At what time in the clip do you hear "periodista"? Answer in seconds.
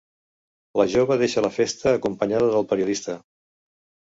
2.73-3.19